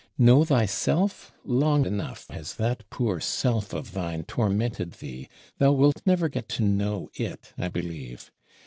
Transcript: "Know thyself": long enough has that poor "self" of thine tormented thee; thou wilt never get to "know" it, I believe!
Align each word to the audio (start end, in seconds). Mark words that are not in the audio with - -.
"Know 0.17 0.43
thyself": 0.43 1.31
long 1.45 1.85
enough 1.85 2.25
has 2.31 2.55
that 2.55 2.89
poor 2.89 3.19
"self" 3.19 3.71
of 3.71 3.91
thine 3.91 4.23
tormented 4.23 4.93
thee; 4.93 5.29
thou 5.59 5.73
wilt 5.73 6.01
never 6.07 6.27
get 6.27 6.49
to 6.57 6.63
"know" 6.63 7.11
it, 7.13 7.53
I 7.55 7.67
believe! 7.67 8.31